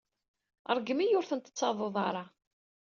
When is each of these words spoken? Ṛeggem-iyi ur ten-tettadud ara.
Ṛeggem-iyi 0.75 1.15
ur 1.19 1.25
ten-tettadud 1.29 1.95
ara. 2.07 2.25